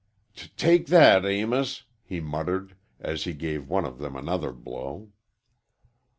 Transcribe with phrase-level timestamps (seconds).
[0.35, 5.11] "T take that, Amos," he muttered, as he gave one of them another blow.